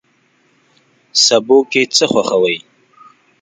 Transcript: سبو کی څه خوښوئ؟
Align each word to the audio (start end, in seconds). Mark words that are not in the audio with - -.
سبو 1.25 1.57
کی 1.71 1.81
څه 1.95 2.05
خوښوئ؟ 2.11 2.57